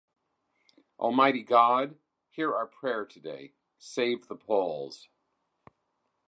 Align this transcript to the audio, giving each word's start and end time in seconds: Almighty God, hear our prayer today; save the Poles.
Almighty 0.97 1.43
God, 1.43 1.95
hear 2.31 2.55
our 2.55 2.65
prayer 2.65 3.05
today; 3.05 3.53
save 3.77 4.27
the 4.27 4.35
Poles. 4.35 5.07